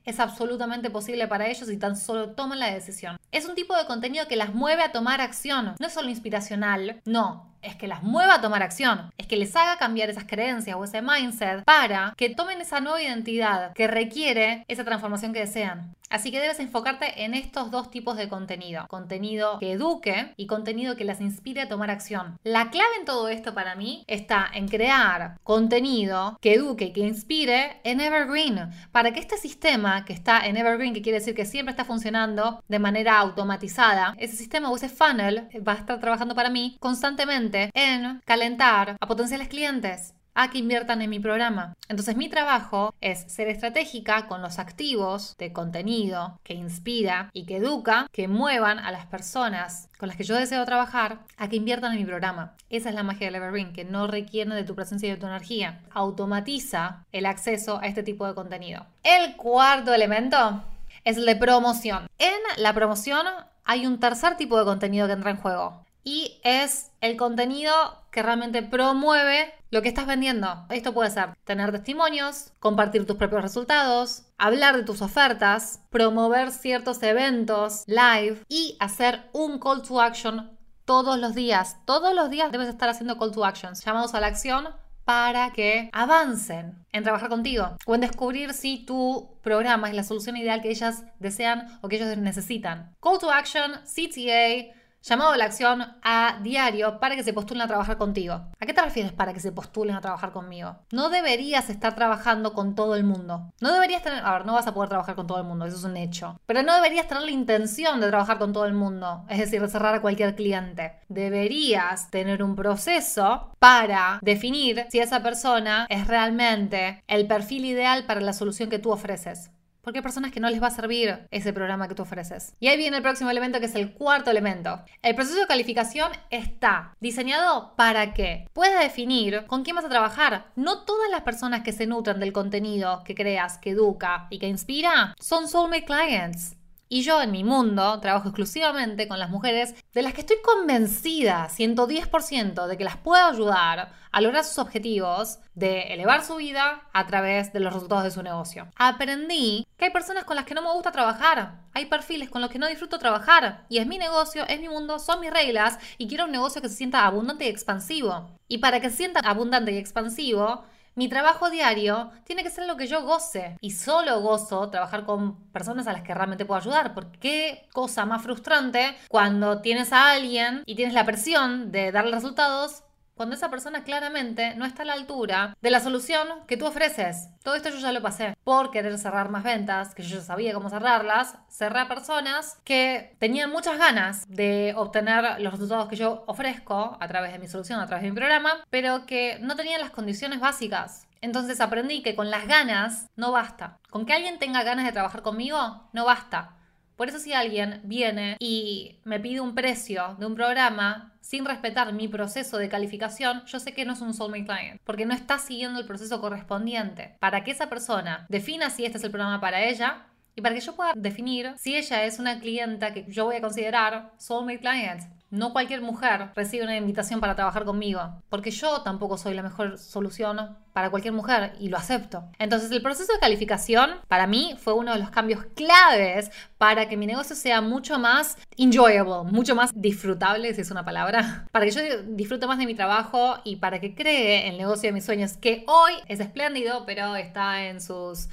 es 0.06 0.20
absolutamente 0.20 0.90
posible 0.90 1.28
para 1.28 1.48
ellos 1.48 1.70
y 1.70 1.78
tan 1.78 1.98
solo 1.98 2.32
toman 2.32 2.60
la 2.60 2.74
decisión. 2.74 3.18
Es 3.32 3.46
un 3.46 3.56
tipo 3.56 3.76
de 3.76 3.86
contenido 3.86 4.28
que 4.28 4.36
las 4.36 4.54
mueve 4.54 4.84
a 4.84 4.92
tomar 4.92 5.22
acción, 5.22 5.76
no 5.80 5.88
es 5.88 5.94
solo 5.94 6.10
inspiracional, 6.10 7.02
no, 7.06 7.56
es 7.62 7.76
que 7.76 7.88
las 7.88 8.04
mueva 8.04 8.36
a 8.36 8.42
tomar 8.42 8.64
acción, 8.64 9.12
es 9.18 9.28
que 9.28 9.38
les 9.38 9.56
haga 9.56 9.78
cambiar 9.78 10.10
esas 10.10 10.26
creencias 10.26 10.78
o 10.78 10.84
ese 10.84 11.02
mindset 11.02 11.64
para 11.66 12.14
que 12.16 12.30
tomen 12.30 12.62
esa 12.62 12.80
nueva 12.80 13.02
identidad 13.02 13.74
que 13.74 13.88
requiere 13.88 14.64
esa 14.68 14.86
transformación 14.86 15.34
que 15.34 15.40
desean. 15.40 15.96
Así 16.16 16.32
que 16.32 16.40
debes 16.40 16.62
enfocarte 16.62 17.26
en 17.26 17.34
estos 17.34 17.72
dos 17.72 17.92
tipos 17.92 18.16
de 18.16 18.30
contenido. 18.30 18.88
Contenido 18.88 19.60
que 19.60 19.74
eduque 19.74 20.34
y 20.38 20.48
contenido 20.48 20.96
que 20.96 21.04
las 21.04 21.20
inspire 21.20 21.64
a 21.64 21.68
tomar 21.68 21.92
acción. 21.92 22.40
La 22.46 22.70
clave 22.70 22.96
en 22.98 23.04
todo 23.04 23.28
esto 23.28 23.54
para 23.54 23.76
mí 23.76 24.06
está 24.08 24.50
en 24.54 24.70
crear 24.70 25.38
contenido 25.44 26.38
que 26.40 26.54
eduque 26.54 26.94
que 26.94 27.02
inspire 27.02 27.82
en 27.84 28.00
Evergreen. 28.00 28.72
Para 28.94 29.12
que 29.12 29.20
este 29.20 29.36
sistema 29.36 30.06
que 30.06 30.14
está 30.14 30.48
en 30.48 30.56
Evergreen, 30.56 30.94
que 30.94 31.02
quiere 31.02 31.20
decir 31.20 31.36
que 31.36 31.44
siempre 31.44 31.72
está 31.72 31.84
funcionando 31.84 32.64
de 32.66 32.80
manera 32.80 33.20
automatizada, 33.20 34.16
ese 34.18 34.38
sistema 34.38 34.72
o 34.72 34.78
ese 34.78 34.88
funnel 34.88 35.50
va 35.68 35.74
a 35.74 35.80
estar 35.80 36.00
trabajando 36.00 36.34
para 36.34 36.50
mí 36.50 36.78
constantemente 36.80 37.72
en 37.74 38.22
calentar 38.24 38.96
a 39.02 39.06
potenciales 39.06 39.50
clientes 39.50 40.14
a 40.36 40.50
que 40.52 40.60
inviertan 40.60 41.02
en 41.02 41.10
mi 41.10 41.20
programa. 41.20 41.74
Entonces 41.90 42.16
mi 42.16 42.30
trabajo 42.30 42.94
es 43.02 43.32
ser 43.32 43.48
estratégica 43.48 44.28
con 44.28 44.42
los 44.42 44.60
activos 44.60 45.36
de 45.38 45.54
contenido 45.54 46.40
que 46.44 46.54
inspira 46.54 47.30
y 47.34 47.46
que 47.46 47.58
educa, 47.58 48.08
que 48.12 48.28
muevan 48.28 48.80
a 48.80 48.92
las 48.92 49.06
personas 49.08 49.90
con 49.98 50.10
las 50.10 50.18
que 50.18 50.24
yo 50.24 50.36
deseo 50.36 50.66
trabajar 50.66 51.20
a 51.38 51.48
que 51.48 51.56
inviertan 51.56 51.94
en 51.94 52.00
mi 52.00 52.06
programa. 52.06 52.54
Esa 52.70 52.90
es 52.90 52.96
la 52.96 53.04
magia 53.04 53.28
del 53.28 53.36
Evergreen, 53.36 53.74
que 53.74 53.86
no 53.86 54.08
requiere 54.08 54.54
de 54.54 54.64
tu 54.64 54.76
presencia 54.76 55.08
y 55.08 55.12
de 55.12 55.18
tu 55.18 55.26
energía. 55.26 55.80
Automatiza 55.92 57.06
el 57.12 57.26
acceso 57.26 57.80
a 57.80 57.88
este 57.88 58.04
tipo 58.04 58.28
de 58.28 58.36
contenido. 58.36 58.86
El 59.04 59.36
cuarto 59.38 59.94
elemento 59.94 60.64
es 61.06 61.18
el 61.18 61.26
de 61.26 61.36
promoción. 61.36 62.08
En 62.20 62.34
la 62.58 62.74
promoción 62.74 63.26
hay 63.64 63.88
un 63.88 64.00
tercer 64.00 64.36
tipo 64.36 64.60
de 64.60 64.66
contenido 64.66 65.08
que 65.08 65.14
entra 65.14 65.32
en 65.32 65.38
juego 65.38 65.86
y 66.04 66.40
es 66.44 66.92
el 67.02 67.18
contenido 67.18 67.74
que 68.16 68.24
realmente 68.24 68.64
promueve 68.64 69.54
lo 69.72 69.82
que 69.82 69.90
estás 69.90 70.08
vendiendo. 70.08 70.66
Esto 70.70 70.94
puede 70.94 71.12
ser 71.12 71.36
tener 71.44 71.74
testimonios, 71.74 72.54
compartir 72.60 73.06
tus 73.06 73.18
propios 73.18 73.42
resultados, 73.42 74.24
hablar 74.38 74.78
de 74.78 74.84
tus 74.84 75.02
ofertas, 75.02 75.82
promover 75.90 76.52
ciertos 76.52 77.04
eventos 77.04 77.84
live 77.88 78.42
y 78.48 78.78
hacer 78.80 79.30
un 79.34 79.60
call 79.60 79.82
to 79.82 80.00
action 80.00 80.58
todos 80.86 81.20
los 81.20 81.36
días. 81.36 81.76
Todos 81.84 82.16
los 82.16 82.30
días 82.30 82.54
debes 82.54 82.70
estar 82.70 82.88
haciendo 82.88 83.18
call 83.18 83.34
to 83.34 83.44
actions, 83.44 83.84
llamados 83.84 84.14
a 84.14 84.22
la 84.22 84.28
acción 84.28 84.70
para 85.04 85.52
que 85.52 85.90
avancen 85.92 86.86
en 86.94 87.04
trabajar 87.04 87.28
contigo 87.28 87.76
o 87.86 87.96
en 87.96 88.02
descubrir 88.02 88.54
si 88.54 88.86
tu 88.86 89.38
programa 89.44 89.90
es 89.90 89.96
la 89.96 90.04
solución 90.04 90.38
ideal 90.38 90.62
que 90.62 90.70
ellas 90.70 91.04
desean 91.20 91.80
o 91.82 91.90
que 91.90 91.98
ellos 91.98 92.18
necesitan. 92.18 92.96
Call 93.02 93.20
to 93.20 93.30
action, 93.30 93.74
CTA, 93.84 94.74
llamado 95.06 95.32
a 95.32 95.38
la 95.38 95.46
acción 95.46 95.86
a 96.02 96.40
diario 96.42 97.00
para 97.00 97.16
que 97.16 97.24
se 97.24 97.34
postulen 97.34 97.62
a 97.62 97.68
trabajar 97.68 97.98
contigo. 97.98 98.34
¿A 98.60 98.66
qué 98.66 98.74
te 98.74 98.82
refieres 98.82 99.14
para 99.14 99.34
que 99.34 99.40
se 99.40 99.52
postulen 99.52 99.96
a 99.96 100.02
trabajar 100.02 100.32
conmigo? 100.32 100.78
No 100.92 101.10
deberías 101.10 101.70
estar 101.70 101.96
trabajando 101.96 102.54
con 102.54 102.74
todo 102.74 102.96
el 102.96 103.04
mundo. 103.04 103.52
No 103.62 103.72
deberías 103.72 104.02
tener, 104.02 104.26
a 104.26 104.34
ver, 104.34 104.46
no 104.46 104.54
vas 104.54 104.68
a 104.68 104.74
poder 104.74 104.90
trabajar 104.90 105.16
con 105.16 105.28
todo 105.28 105.38
el 105.38 105.46
mundo, 105.46 105.66
eso 105.66 105.78
es 105.78 105.84
un 105.84 105.98
hecho. 105.98 106.40
Pero 106.48 106.64
no 106.64 106.74
deberías 106.76 107.08
tener 107.08 107.24
la 107.24 107.32
intención 107.32 108.02
de 108.02 108.08
trabajar 108.08 108.40
con 108.40 108.52
todo 108.52 108.66
el 108.66 108.74
mundo, 108.74 109.26
es 109.30 109.38
decir, 109.38 109.62
de 109.62 109.70
cerrar 109.70 109.94
a 109.94 110.02
cualquier 110.02 110.36
cliente. 110.36 111.00
Deberías 111.08 112.10
tener 112.10 112.42
un 112.42 112.56
proceso 112.56 113.52
para 113.60 114.20
definir 114.22 114.88
si 114.90 115.00
esa 115.00 115.22
persona 115.22 115.86
es 115.90 116.08
realmente 116.08 117.04
el 117.08 117.28
perfil 117.28 117.66
ideal 117.66 118.06
para 118.06 118.22
la 118.22 118.34
solución 118.34 118.70
que 118.70 118.80
tú 118.80 118.92
ofreces. 118.92 119.52
Porque 119.86 120.00
hay 120.00 120.04
personas 120.04 120.32
que 120.32 120.40
no 120.40 120.50
les 120.50 120.62
va 120.62 120.68
a 120.68 120.72
servir 120.72 121.28
ese 121.32 121.54
programa 121.54 121.88
que 121.88 121.96
tú 121.96 122.02
ofreces. 122.02 122.54
Y 122.60 122.68
ahí 122.68 122.78
viene 122.78 122.98
el 122.98 123.04
próximo 123.04 123.30
elemento 123.30 123.60
que 123.60 123.68
es 123.68 123.76
el 123.76 123.94
cuarto 123.94 124.32
elemento. 124.32 124.82
El 125.04 125.16
proceso 125.16 125.40
de 125.40 125.48
calificación 125.48 126.12
está 126.32 126.94
diseñado 127.00 127.76
para 127.78 128.14
que 128.14 128.48
puedas 128.52 128.82
definir 128.82 129.46
con 129.46 129.64
quién 129.64 129.76
vas 129.76 129.86
a 129.86 129.90
trabajar. 129.90 130.48
No 130.56 130.86
todas 130.86 131.10
las 131.12 131.22
personas 131.22 131.62
que 131.62 131.72
se 131.72 131.86
nutran 131.86 132.20
del 132.20 132.34
contenido 132.34 133.04
que 133.06 133.16
creas, 133.16 133.60
que 133.60 133.70
educa 133.70 134.28
y 134.32 134.40
que 134.40 134.48
inspira 134.48 135.16
son 135.20 135.48
soulmate 135.48 135.86
clients. 135.86 136.56
Y 136.96 137.02
yo 137.02 137.22
en 137.22 137.32
mi 137.32 137.44
mundo 137.44 138.00
trabajo 138.00 138.30
exclusivamente 138.30 139.10
con 139.10 139.20
las 139.20 139.30
mujeres 139.30 139.76
de 139.94 140.02
las 140.02 140.14
que 140.14 140.22
estoy 140.22 140.38
convencida 140.42 141.50
110% 141.50 142.68
de 142.68 142.78
que 142.78 142.86
las 142.86 142.96
puedo 142.96 143.22
ayudar 143.22 143.92
a 144.14 144.22
lograr 144.22 144.46
sus 144.46 144.60
objetivos 144.60 145.40
de 145.56 145.94
elevar 145.94 146.24
su 146.24 146.38
vida 146.38 146.88
a 146.94 147.06
través 147.06 147.52
de 147.52 147.60
los 147.60 147.74
resultados 147.74 148.06
de 148.06 148.12
su 148.12 148.24
negocio. 148.24 148.70
Aprendí 148.78 149.68
que 149.76 149.84
hay 149.84 149.92
personas 149.92 150.24
con 150.24 150.38
las 150.38 150.46
que 150.46 150.54
no 150.54 150.62
me 150.62 150.72
gusta 150.72 150.94
trabajar, 150.94 151.66
hay 151.74 151.88
perfiles 151.88 152.30
con 152.30 152.42
los 152.42 152.50
que 152.50 152.60
no 152.60 152.68
disfruto 152.68 152.98
trabajar 152.98 153.66
y 153.68 153.80
es 153.80 153.88
mi 153.88 153.98
negocio, 153.98 154.48
es 154.48 154.62
mi 154.62 154.70
mundo, 154.70 154.98
son 154.98 155.20
mis 155.20 155.32
reglas 155.32 155.78
y 155.98 156.08
quiero 156.08 156.24
un 156.24 156.32
negocio 156.32 156.62
que 156.62 156.70
se 156.70 156.78
sienta 156.78 157.06
abundante 157.06 157.44
y 157.44 157.50
expansivo. 157.50 158.30
Y 158.48 158.60
para 158.60 158.80
que 158.80 158.90
se 158.90 158.96
sienta 158.96 159.20
abundante 159.20 159.74
y 159.74 159.78
expansivo, 159.78 160.64
mi 160.96 161.10
trabajo 161.10 161.50
diario 161.50 162.12
tiene 162.24 162.44
que 162.44 162.50
ser 162.50 162.66
lo 162.66 162.78
que 162.78 162.88
yo 162.88 163.04
goce 163.04 163.58
y 163.60 163.72
solo 163.72 164.22
gozo 164.22 164.70
trabajar 164.70 165.06
con 165.06 165.36
personas 165.52 165.88
a 165.88 165.94
las 165.94 166.04
que 166.04 166.14
realmente 166.14 166.46
puedo 166.46 166.62
ayudar, 166.62 166.94
porque 166.94 167.20
qué 167.20 167.70
cosa 167.74 168.06
más 168.06 168.24
frustrante 168.24 168.96
cuando 169.10 169.62
tienes 169.62 169.92
a 169.92 170.12
alguien 170.12 170.64
y 170.66 170.76
tienes 170.76 170.94
la 170.94 171.06
presión 171.06 171.72
de 171.72 171.92
darle 171.92 172.12
resultados 172.12 172.85
cuando 173.16 173.36
esa 173.36 173.50
persona 173.50 173.84
claramente 173.84 174.56
no 174.56 174.66
está 174.66 174.84
a 174.84 174.86
la 174.86 174.94
altura 174.94 175.56
de 175.62 175.72
la 175.72 175.80
solución 175.80 176.28
que 176.48 176.58
tú 176.58 176.66
ofreces. 176.66 177.30
Todo 177.44 177.56
esto 177.56 177.70
yo 177.70 177.80
ya 177.80 177.92
lo 177.92 178.02
pasé 178.02 178.36
por 178.44 178.72
querer 178.72 178.98
cerrar 178.98 179.30
más 179.30 179.44
ventas, 179.44 179.96
que 179.96 180.04
yo 180.04 180.18
ya 180.18 180.22
sabía 180.22 180.54
cómo 180.54 180.70
cerrarlas, 180.70 181.36
cerré 181.50 181.80
a 181.80 181.88
personas 181.88 182.60
que 182.64 183.16
tenían 183.20 183.52
muchas 183.52 183.78
ganas 183.78 184.26
de 184.28 184.74
obtener 184.76 185.40
los 185.40 185.54
resultados 185.54 185.88
que 185.88 185.96
yo 185.96 186.24
ofrezco 186.28 186.98
a 187.00 187.08
través 187.08 187.32
de 187.32 187.40
mi 187.40 187.48
solución, 187.48 187.80
a 187.80 187.88
través 187.88 188.04
de 188.04 188.10
mi 188.10 188.16
programa, 188.16 188.52
pero 188.70 189.06
que 189.06 189.40
no 189.42 189.56
tenían 189.56 189.82
las 189.82 189.92
condiciones 189.92 190.40
básicas. 190.40 191.08
Entonces 191.22 191.62
aprendí 191.62 192.04
que 192.04 192.16
con 192.16 192.30
las 192.30 192.48
ganas 192.48 193.08
no 193.16 193.32
basta. 193.32 193.80
Con 193.90 194.06
que 194.06 194.14
alguien 194.14 194.40
tenga 194.40 194.64
ganas 194.64 194.86
de 194.86 194.92
trabajar 194.92 195.22
conmigo, 195.22 195.90
no 195.94 196.06
basta. 196.06 196.52
Por 196.96 197.10
eso 197.10 197.20
si 197.20 197.34
alguien 197.34 197.82
viene 197.84 198.38
y 198.40 199.00
me 199.04 199.20
pide 199.20 199.42
un 199.42 199.54
precio 199.54 200.16
de 200.18 200.26
un 200.26 200.36
programa 200.36 201.14
sin 201.20 201.44
respetar 201.44 201.92
mi 201.92 202.08
proceso 202.08 202.58
de 202.58 202.70
calificación, 202.70 203.44
yo 203.46 203.60
sé 203.60 203.74
que 203.74 203.84
no 203.84 203.94
es 203.94 204.02
un 204.02 204.14
soulmate 204.14 204.46
client, 204.46 204.82
porque 204.84 205.06
no 205.06 205.14
está 205.14 205.38
siguiendo 205.40 205.80
el 205.80 205.86
proceso 205.86 206.22
correspondiente. 206.22 207.16
Para 207.20 207.44
que 207.44 207.52
esa 207.52 207.68
persona 207.68 208.26
defina 208.30 208.70
si 208.70 208.86
este 208.86 208.98
es 209.00 209.04
el 209.04 209.12
programa 209.12 209.42
para 209.42 209.64
ella, 209.64 210.06
y 210.36 210.42
para 210.42 210.54
que 210.54 210.62
yo 210.62 210.76
pueda 210.76 210.94
definir 210.96 211.54
si 211.58 211.76
ella 211.76 212.04
es 212.04 212.20
una 212.20 212.40
clienta 212.40 212.94
que 212.94 213.06
yo 213.08 213.26
voy 213.26 213.38
a 213.38 213.42
considerar 213.42 214.12
soulmate 214.18 214.60
client. 214.60 215.02
No 215.32 215.54
cualquier 215.54 215.82
mujer 215.82 216.30
recibe 216.36 216.64
una 216.64 216.78
invitación 216.78 217.20
para 217.20 217.36
trabajar 217.36 217.66
conmigo, 217.66 218.22
porque 218.30 218.52
yo 218.52 218.82
tampoco 218.82 219.18
soy 219.18 219.34
la 219.34 219.42
mejor 219.42 219.78
solución 219.78 220.58
para 220.72 220.90
cualquier 220.90 221.14
mujer 221.14 221.54
y 221.60 221.70
lo 221.70 221.78
acepto. 221.78 222.24
Entonces 222.38 222.70
el 222.72 222.82
proceso 222.82 223.12
de 223.12 223.20
calificación 223.20 223.92
para 224.08 224.28
mí 224.28 224.56
fue 224.60 224.74
uno 224.74 224.94
de 224.94 225.00
los 225.00 225.10
cambios 225.10 225.44
claves 225.56 226.32
para 226.58 226.88
que 226.88 226.96
mi 226.96 227.08
negocio 227.08 227.36
sea 227.36 227.62
mucho 227.62 227.98
más 227.98 228.38
enjoyable, 228.56 229.32
mucho 229.32 229.56
más 229.56 229.72
disfrutable, 229.74 230.54
si 230.54 230.62
es 230.62 230.72
una 230.72 230.86
palabra, 230.86 231.48
para 231.52 231.66
que 231.66 231.72
yo 231.72 231.82
disfrute 232.10 232.46
más 232.46 232.60
de 232.60 232.66
mi 232.66 232.76
trabajo 232.76 233.38
y 233.44 233.56
para 233.56 233.80
que 233.80 233.96
cree 233.96 234.48
el 234.48 234.58
negocio 234.58 234.90
de 234.90 234.94
mis 234.94 235.06
sueños, 235.06 235.38
que 235.38 235.66
hoy 235.68 235.94
es 236.08 236.20
espléndido, 236.20 236.86
pero 236.86 237.16
está 237.16 237.66
en 237.66 237.82
sus 237.82 238.30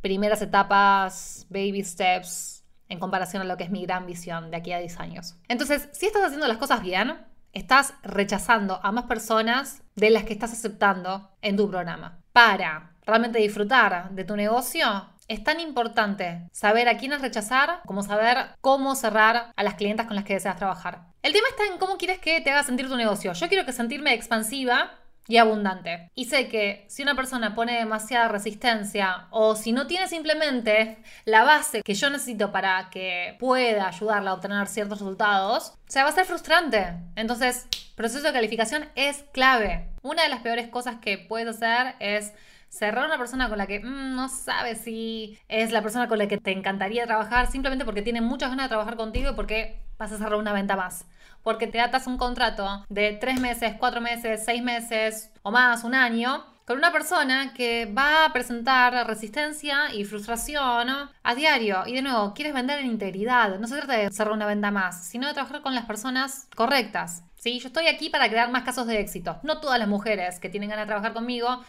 primeras 0.00 0.40
etapas, 0.40 1.46
baby 1.50 1.82
steps, 1.82 2.55
en 2.88 2.98
comparación 2.98 3.42
a 3.42 3.44
lo 3.44 3.56
que 3.56 3.64
es 3.64 3.70
mi 3.70 3.84
gran 3.84 4.06
visión 4.06 4.50
de 4.50 4.56
aquí 4.56 4.72
a 4.72 4.78
10 4.78 5.00
años. 5.00 5.36
Entonces, 5.48 5.88
si 5.92 6.06
estás 6.06 6.24
haciendo 6.24 6.48
las 6.48 6.58
cosas 6.58 6.82
bien, 6.82 7.16
estás 7.52 7.94
rechazando 8.02 8.80
a 8.82 8.92
más 8.92 9.04
personas 9.04 9.82
de 9.94 10.10
las 10.10 10.24
que 10.24 10.32
estás 10.32 10.52
aceptando 10.52 11.30
en 11.40 11.56
tu 11.56 11.68
programa. 11.70 12.20
Para 12.32 12.92
realmente 13.06 13.38
disfrutar 13.38 14.10
de 14.10 14.24
tu 14.24 14.36
negocio, 14.36 15.08
es 15.28 15.42
tan 15.42 15.60
importante 15.60 16.48
saber 16.52 16.88
a 16.88 16.98
quiénes 16.98 17.20
rechazar 17.20 17.80
como 17.86 18.02
saber 18.02 18.48
cómo 18.60 18.94
cerrar 18.94 19.52
a 19.56 19.62
las 19.62 19.74
clientas 19.74 20.06
con 20.06 20.16
las 20.16 20.24
que 20.24 20.34
deseas 20.34 20.56
trabajar. 20.56 21.06
El 21.22 21.32
tema 21.32 21.48
está 21.48 21.64
en 21.66 21.78
cómo 21.78 21.96
quieres 21.96 22.18
que 22.18 22.40
te 22.40 22.50
haga 22.50 22.62
sentir 22.62 22.88
tu 22.88 22.96
negocio. 22.96 23.32
Yo 23.32 23.48
quiero 23.48 23.64
que 23.64 23.72
sentirme 23.72 24.14
expansiva 24.14 24.92
y 25.28 25.38
abundante. 25.38 26.10
Y 26.14 26.26
sé 26.26 26.48
que 26.48 26.84
si 26.88 27.02
una 27.02 27.14
persona 27.14 27.54
pone 27.54 27.78
demasiada 27.78 28.28
resistencia 28.28 29.26
o 29.30 29.56
si 29.56 29.72
no 29.72 29.86
tiene 29.86 30.08
simplemente 30.08 30.98
la 31.24 31.44
base 31.44 31.82
que 31.82 31.94
yo 31.94 32.10
necesito 32.10 32.52
para 32.52 32.90
que 32.90 33.36
pueda 33.38 33.88
ayudarla 33.88 34.30
a 34.30 34.34
obtener 34.34 34.66
ciertos 34.68 35.00
resultados, 35.00 35.68
o 35.70 35.90
sea, 35.90 36.04
va 36.04 36.10
a 36.10 36.12
ser 36.12 36.26
frustrante. 36.26 36.94
Entonces, 37.16 37.66
proceso 37.94 38.26
de 38.26 38.32
calificación 38.32 38.88
es 38.94 39.24
clave. 39.32 39.88
Una 40.02 40.22
de 40.22 40.28
las 40.28 40.40
peores 40.40 40.68
cosas 40.68 40.96
que 41.00 41.18
puedes 41.18 41.48
hacer 41.48 41.94
es 42.00 42.32
cerrar 42.68 43.04
a 43.04 43.06
una 43.06 43.18
persona 43.18 43.48
con 43.48 43.58
la 43.58 43.66
que 43.66 43.80
mm, 43.80 44.16
no 44.16 44.28
sabes 44.28 44.80
si 44.80 45.38
es 45.48 45.72
la 45.72 45.82
persona 45.82 46.08
con 46.08 46.18
la 46.18 46.28
que 46.28 46.38
te 46.38 46.52
encantaría 46.52 47.06
trabajar 47.06 47.50
simplemente 47.50 47.84
porque 47.84 48.02
tiene 48.02 48.20
muchas 48.20 48.50
ganas 48.50 48.66
de 48.66 48.70
trabajar 48.70 48.96
contigo 48.96 49.30
y 49.30 49.34
porque 49.34 49.80
vas 49.98 50.12
a 50.12 50.18
cerrar 50.18 50.36
una 50.36 50.52
venta 50.52 50.76
más 50.76 51.06
porque 51.46 51.68
te 51.68 51.80
atas 51.80 52.08
un 52.08 52.18
contrato 52.18 52.84
de 52.88 53.12
tres 53.20 53.38
meses, 53.38 53.76
cuatro 53.78 54.00
meses, 54.00 54.42
seis 54.44 54.64
meses 54.64 55.30
o 55.42 55.52
más, 55.52 55.84
un 55.84 55.94
año, 55.94 56.44
con 56.66 56.76
una 56.76 56.90
persona 56.90 57.54
que 57.54 57.86
va 57.86 58.24
a 58.24 58.32
presentar 58.32 59.06
resistencia 59.06 59.94
y 59.94 60.04
frustración 60.04 60.88
a 61.22 61.34
diario. 61.36 61.84
Y 61.86 61.94
de 61.94 62.02
nuevo, 62.02 62.34
quieres 62.34 62.52
vender 62.52 62.80
en 62.80 62.86
integridad. 62.86 63.60
No 63.60 63.68
se 63.68 63.76
trata 63.76 63.92
de 63.92 64.10
cerrar 64.10 64.34
una 64.34 64.44
venta 64.46 64.72
más, 64.72 65.06
sino 65.06 65.28
de 65.28 65.34
trabajar 65.34 65.62
con 65.62 65.76
las 65.76 65.84
personas 65.84 66.48
correctas. 66.56 67.22
¿sí? 67.36 67.60
Yo 67.60 67.68
estoy 67.68 67.86
aquí 67.86 68.10
para 68.10 68.28
crear 68.28 68.50
más 68.50 68.64
casos 68.64 68.88
de 68.88 68.98
éxito. 68.98 69.38
No 69.44 69.60
todas 69.60 69.78
las 69.78 69.86
mujeres 69.86 70.40
que 70.40 70.48
tienen 70.48 70.70
ganas 70.70 70.86
de 70.86 70.88
trabajar 70.88 71.12
conmigo 71.12 71.62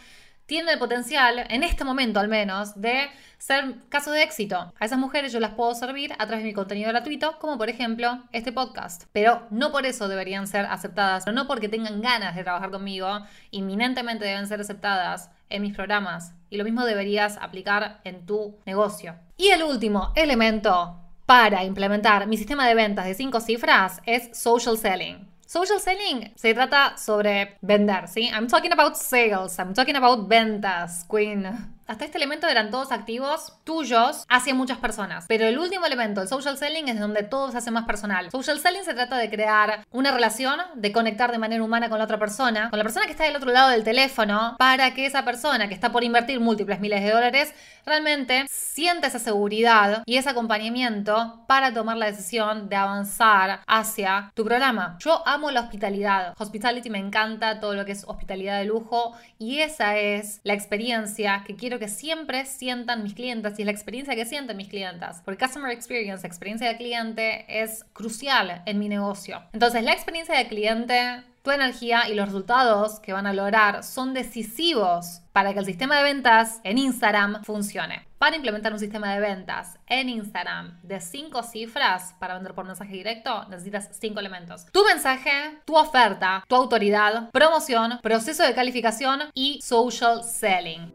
tienen 0.48 0.70
el 0.70 0.78
potencial, 0.78 1.44
en 1.50 1.62
este 1.62 1.84
momento 1.84 2.20
al 2.20 2.28
menos, 2.28 2.80
de 2.80 3.10
ser 3.36 3.74
casos 3.90 4.14
de 4.14 4.22
éxito. 4.22 4.72
A 4.80 4.84
esas 4.86 4.98
mujeres 4.98 5.30
yo 5.30 5.40
las 5.40 5.50
puedo 5.50 5.74
servir 5.74 6.14
a 6.14 6.26
través 6.26 6.38
de 6.38 6.48
mi 6.48 6.54
contenido 6.54 6.88
gratuito, 6.88 7.38
como 7.38 7.58
por 7.58 7.68
ejemplo 7.68 8.22
este 8.32 8.50
podcast. 8.50 9.04
Pero 9.12 9.42
no 9.50 9.70
por 9.70 9.84
eso 9.84 10.08
deberían 10.08 10.46
ser 10.46 10.64
aceptadas, 10.64 11.26
no 11.26 11.46
porque 11.46 11.68
tengan 11.68 12.00
ganas 12.00 12.34
de 12.34 12.44
trabajar 12.44 12.70
conmigo, 12.70 13.20
inminentemente 13.50 14.24
deben 14.24 14.48
ser 14.48 14.62
aceptadas 14.62 15.30
en 15.50 15.60
mis 15.60 15.74
programas. 15.74 16.32
Y 16.48 16.56
lo 16.56 16.64
mismo 16.64 16.86
deberías 16.86 17.36
aplicar 17.36 18.00
en 18.04 18.24
tu 18.24 18.56
negocio. 18.64 19.16
Y 19.36 19.48
el 19.48 19.62
último 19.62 20.14
elemento 20.16 20.98
para 21.26 21.62
implementar 21.62 22.26
mi 22.26 22.38
sistema 22.38 22.66
de 22.66 22.74
ventas 22.74 23.04
de 23.04 23.12
cinco 23.12 23.40
cifras 23.40 24.00
es 24.06 24.30
social 24.32 24.78
selling. 24.78 25.27
Social 25.48 25.80
selling 25.80 26.30
se 26.36 26.52
trata 26.52 26.98
sobre 26.98 27.56
vender, 27.62 28.06
¿sí? 28.06 28.28
I'm 28.28 28.48
talking 28.48 28.70
about 28.70 28.96
sales, 28.98 29.58
I'm 29.58 29.72
talking 29.72 29.96
about 29.96 30.28
ventas, 30.28 31.06
queen. 31.08 31.77
Hasta 31.88 32.04
este 32.04 32.18
elemento 32.18 32.46
eran 32.46 32.70
todos 32.70 32.92
activos 32.92 33.54
tuyos 33.64 34.26
hacia 34.28 34.54
muchas 34.54 34.76
personas. 34.76 35.24
Pero 35.26 35.46
el 35.46 35.58
último 35.58 35.86
elemento, 35.86 36.20
el 36.20 36.28
social 36.28 36.58
selling, 36.58 36.86
es 36.86 37.00
donde 37.00 37.22
todo 37.22 37.50
se 37.50 37.56
hace 37.56 37.70
más 37.70 37.86
personal. 37.86 38.30
Social 38.30 38.60
selling 38.60 38.84
se 38.84 38.92
trata 38.92 39.16
de 39.16 39.30
crear 39.30 39.86
una 39.90 40.12
relación, 40.12 40.60
de 40.74 40.92
conectar 40.92 41.32
de 41.32 41.38
manera 41.38 41.64
humana 41.64 41.88
con 41.88 41.96
la 41.96 42.04
otra 42.04 42.18
persona, 42.18 42.68
con 42.68 42.78
la 42.78 42.84
persona 42.84 43.06
que 43.06 43.12
está 43.12 43.24
del 43.24 43.36
otro 43.36 43.52
lado 43.52 43.70
del 43.70 43.84
teléfono, 43.84 44.56
para 44.58 44.92
que 44.92 45.06
esa 45.06 45.24
persona 45.24 45.66
que 45.68 45.74
está 45.74 45.90
por 45.90 46.04
invertir 46.04 46.40
múltiples 46.40 46.78
miles 46.78 47.02
de 47.02 47.10
dólares 47.10 47.54
realmente 47.86 48.44
sienta 48.50 49.06
esa 49.06 49.18
seguridad 49.18 50.02
y 50.04 50.18
ese 50.18 50.28
acompañamiento 50.28 51.42
para 51.48 51.72
tomar 51.72 51.96
la 51.96 52.04
decisión 52.04 52.68
de 52.68 52.76
avanzar 52.76 53.60
hacia 53.66 54.30
tu 54.34 54.44
programa. 54.44 54.98
Yo 55.00 55.26
amo 55.26 55.50
la 55.50 55.62
hospitalidad. 55.62 56.34
Hospitality 56.38 56.90
me 56.90 56.98
encanta 56.98 57.60
todo 57.60 57.74
lo 57.74 57.86
que 57.86 57.92
es 57.92 58.04
hospitalidad 58.06 58.58
de 58.58 58.66
lujo 58.66 59.14
y 59.38 59.60
esa 59.60 59.96
es 59.96 60.40
la 60.44 60.52
experiencia 60.52 61.44
que 61.46 61.56
quiero 61.56 61.77
que 61.78 61.88
siempre 61.88 62.46
sientan 62.46 63.02
mis 63.02 63.14
clientes 63.14 63.58
y 63.58 63.64
la 63.64 63.70
experiencia 63.70 64.14
que 64.14 64.24
sienten 64.24 64.56
mis 64.56 64.68
clientas. 64.68 65.22
Porque 65.24 65.44
Customer 65.44 65.70
Experience, 65.70 66.26
experiencia 66.26 66.68
de 66.68 66.76
cliente, 66.76 67.44
es 67.48 67.84
crucial 67.92 68.62
en 68.66 68.78
mi 68.78 68.88
negocio. 68.88 69.42
Entonces, 69.52 69.82
la 69.82 69.92
experiencia 69.92 70.36
de 70.36 70.48
cliente 70.48 71.24
tu 71.48 71.50
energía 71.50 72.08
y 72.08 72.14
los 72.14 72.26
resultados 72.26 73.00
que 73.00 73.12
van 73.12 73.26
a 73.26 73.32
lograr 73.32 73.82
son 73.82 74.12
decisivos 74.12 75.22
para 75.32 75.52
que 75.52 75.60
el 75.60 75.64
sistema 75.64 75.96
de 75.96 76.02
ventas 76.02 76.60
en 76.64 76.76
Instagram 76.78 77.42
funcione. 77.44 78.06
Para 78.18 78.34
implementar 78.34 78.72
un 78.72 78.80
sistema 78.80 79.14
de 79.14 79.20
ventas 79.20 79.78
en 79.86 80.08
Instagram 80.08 80.78
de 80.82 81.00
cinco 81.00 81.44
cifras 81.44 82.16
para 82.18 82.34
vender 82.34 82.52
por 82.52 82.66
mensaje 82.66 82.92
directo, 82.92 83.46
necesitas 83.48 83.88
cinco 83.92 84.18
elementos. 84.18 84.66
Tu 84.72 84.84
mensaje, 84.84 85.60
tu 85.64 85.76
oferta, 85.76 86.44
tu 86.48 86.56
autoridad, 86.56 87.30
promoción, 87.30 88.00
proceso 88.02 88.42
de 88.42 88.54
calificación 88.54 89.30
y 89.32 89.62
social 89.62 90.24
selling. 90.24 90.92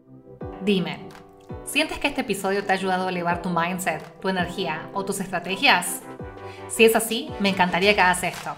Dime, 0.64 0.98
¿sientes 1.66 1.98
que 1.98 2.08
este 2.08 2.22
episodio 2.22 2.64
te 2.64 2.72
ha 2.72 2.76
ayudado 2.76 3.06
a 3.06 3.10
elevar 3.10 3.42
tu 3.42 3.50
mindset, 3.50 4.18
tu 4.18 4.30
energía 4.30 4.88
o 4.94 5.04
tus 5.04 5.20
estrategias? 5.20 6.00
Si 6.70 6.86
es 6.86 6.96
así, 6.96 7.30
me 7.38 7.50
encantaría 7.50 7.94
que 7.94 8.00
hagas 8.00 8.22
esto. 8.22 8.56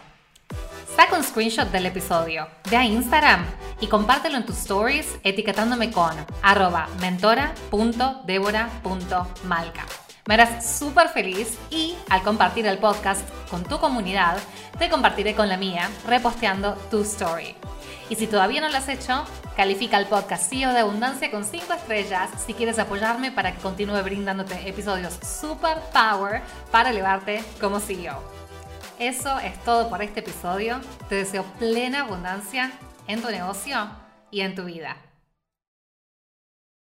Saca 0.94 1.16
un 1.16 1.24
screenshot 1.24 1.68
del 1.72 1.86
episodio, 1.86 2.46
ve 2.70 2.76
a 2.76 2.84
Instagram 2.84 3.44
y 3.80 3.88
compártelo 3.88 4.36
en 4.36 4.46
tus 4.46 4.58
stories 4.58 5.18
etiquetándome 5.24 5.90
con 5.90 6.12
arroba 6.42 6.86
mentora.debora.malca. 7.00 9.86
Me 10.28 10.34
harás 10.34 10.78
súper 10.78 11.08
feliz 11.08 11.58
y 11.70 11.96
al 12.08 12.22
compartir 12.22 12.68
el 12.68 12.78
podcast 12.78 13.28
con 13.50 13.64
tu 13.64 13.80
comunidad, 13.80 14.38
te 14.78 14.88
compartiré 14.88 15.34
con 15.34 15.48
la 15.48 15.56
mía 15.56 15.90
reposteando 16.06 16.74
tu 16.88 17.02
story. 17.02 17.56
Y 18.08 18.14
si 18.14 18.28
todavía 18.28 18.60
no 18.60 18.68
lo 18.68 18.76
has 18.76 18.88
hecho, 18.88 19.24
Califica 19.56 19.96
el 19.96 20.04
podcast 20.04 20.50
CEO 20.50 20.74
de 20.74 20.80
Abundancia 20.80 21.30
con 21.30 21.42
5 21.42 21.72
estrellas 21.72 22.28
si 22.44 22.52
quieres 22.52 22.78
apoyarme 22.78 23.32
para 23.32 23.54
que 23.54 23.62
continúe 23.62 24.02
brindándote 24.02 24.68
episodios 24.68 25.18
super 25.22 25.78
power 25.94 26.42
para 26.70 26.90
elevarte 26.90 27.42
como 27.58 27.80
CEO. 27.80 28.20
Eso 28.98 29.38
es 29.38 29.58
todo 29.64 29.88
por 29.88 30.02
este 30.02 30.20
episodio. 30.20 30.78
Te 31.08 31.14
deseo 31.14 31.42
plena 31.58 32.02
abundancia 32.02 32.70
en 33.06 33.22
tu 33.22 33.30
negocio 33.30 33.88
y 34.30 34.42
en 34.42 34.54
tu 34.54 34.64
vida. 34.64 35.05